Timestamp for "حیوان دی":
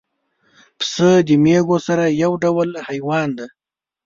2.87-3.47